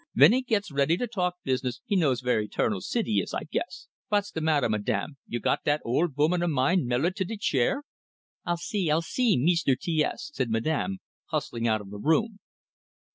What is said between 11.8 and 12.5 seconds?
of the room.